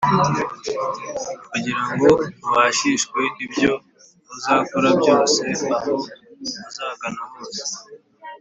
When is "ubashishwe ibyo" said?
2.49-3.73